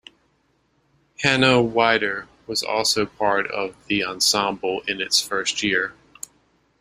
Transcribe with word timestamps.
Hanne 1.23 1.73
Wieder 1.75 2.27
was 2.47 2.63
also 2.63 3.05
part 3.05 3.45
of 3.51 3.75
the 3.85 4.03
ensemble 4.03 4.81
in 4.87 4.99
its 4.99 5.21
first 5.21 5.61
year. 5.61 5.93